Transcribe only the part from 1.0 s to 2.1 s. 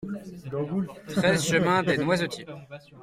treize chemin Dès